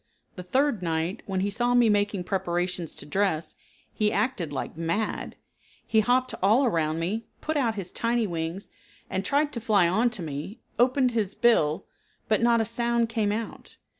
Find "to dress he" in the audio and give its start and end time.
2.95-4.11